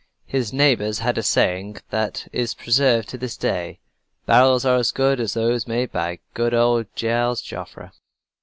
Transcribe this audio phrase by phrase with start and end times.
[0.25, 3.77] His neighbors had a saying that is preserved to this day:
[4.25, 7.91] "Barrels as good as those made by old Gilles Joffre."